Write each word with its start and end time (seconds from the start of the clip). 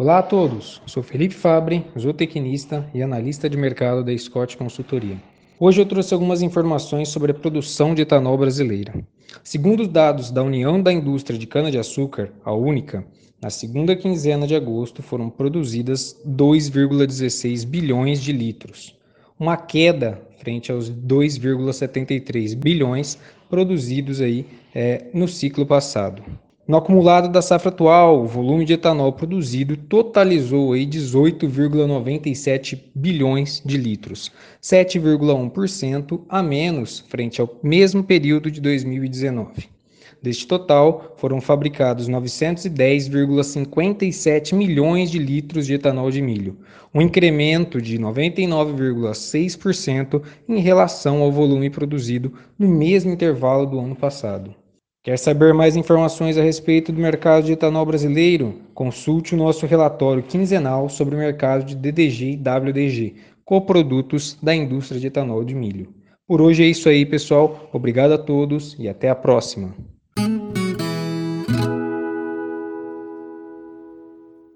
Olá 0.00 0.20
a 0.20 0.22
todos, 0.22 0.80
sou 0.86 1.02
Felipe 1.02 1.34
Fabre, 1.34 1.84
zootecnista 1.98 2.88
e 2.94 3.02
analista 3.02 3.50
de 3.50 3.56
mercado 3.58 4.02
da 4.02 4.16
Scott 4.16 4.56
Consultoria. 4.56 5.22
Hoje 5.58 5.82
eu 5.82 5.84
trouxe 5.84 6.14
algumas 6.14 6.40
informações 6.40 7.10
sobre 7.10 7.32
a 7.32 7.34
produção 7.34 7.94
de 7.94 8.00
etanol 8.00 8.38
brasileira. 8.38 8.94
Segundo 9.44 9.80
os 9.80 9.88
dados 9.88 10.30
da 10.30 10.42
União 10.42 10.82
da 10.82 10.90
Indústria 10.90 11.38
de 11.38 11.46
Cana-de-Açúcar, 11.46 12.32
a 12.42 12.50
Única, 12.50 13.04
na 13.42 13.50
segunda 13.50 13.94
quinzena 13.94 14.46
de 14.46 14.54
agosto 14.54 15.02
foram 15.02 15.28
produzidas 15.28 16.18
2,16 16.26 17.66
bilhões 17.66 18.22
de 18.22 18.32
litros, 18.32 18.98
uma 19.38 19.58
queda 19.58 20.18
frente 20.38 20.72
aos 20.72 20.90
2,73 20.90 22.56
bilhões 22.56 23.18
produzidos 23.50 24.22
aí 24.22 24.46
é, 24.74 25.08
no 25.12 25.28
ciclo 25.28 25.66
passado. 25.66 26.22
No 26.70 26.76
acumulado 26.76 27.28
da 27.28 27.42
safra 27.42 27.70
atual, 27.70 28.22
o 28.22 28.28
volume 28.28 28.64
de 28.64 28.74
etanol 28.74 29.12
produzido 29.12 29.76
totalizou 29.76 30.72
aí 30.72 30.86
18,97 30.86 32.78
bilhões 32.94 33.60
de 33.66 33.76
litros, 33.76 34.30
7,1% 34.62 36.20
a 36.28 36.40
menos 36.40 37.00
frente 37.08 37.40
ao 37.40 37.58
mesmo 37.60 38.04
período 38.04 38.52
de 38.52 38.60
2019. 38.60 39.68
Deste 40.22 40.46
total, 40.46 41.16
foram 41.16 41.40
fabricados 41.40 42.08
910,57 42.08 44.54
milhões 44.54 45.10
de 45.10 45.18
litros 45.18 45.66
de 45.66 45.74
etanol 45.74 46.08
de 46.08 46.22
milho, 46.22 46.56
um 46.94 47.00
incremento 47.00 47.82
de 47.82 47.98
99,6% 47.98 50.22
em 50.48 50.60
relação 50.60 51.20
ao 51.20 51.32
volume 51.32 51.68
produzido 51.68 52.32
no 52.56 52.68
mesmo 52.68 53.10
intervalo 53.10 53.66
do 53.66 53.80
ano 53.80 53.96
passado. 53.96 54.54
Quer 55.02 55.18
saber 55.18 55.54
mais 55.54 55.76
informações 55.76 56.36
a 56.36 56.42
respeito 56.42 56.92
do 56.92 57.00
mercado 57.00 57.46
de 57.46 57.52
etanol 57.52 57.86
brasileiro? 57.86 58.60
Consulte 58.74 59.34
o 59.34 59.38
nosso 59.38 59.64
relatório 59.64 60.22
quinzenal 60.22 60.90
sobre 60.90 61.14
o 61.14 61.18
mercado 61.18 61.64
de 61.64 61.74
DDG 61.74 62.32
e 62.32 62.36
WDG, 62.36 63.14
coprodutos 63.42 64.36
da 64.42 64.54
indústria 64.54 65.00
de 65.00 65.06
etanol 65.06 65.42
de 65.42 65.54
milho. 65.54 65.88
Por 66.26 66.42
hoje 66.42 66.64
é 66.64 66.66
isso 66.66 66.86
aí, 66.86 67.06
pessoal. 67.06 67.70
Obrigado 67.72 68.12
a 68.12 68.18
todos 68.18 68.76
e 68.78 68.90
até 68.90 69.08
a 69.08 69.14
próxima. 69.14 69.74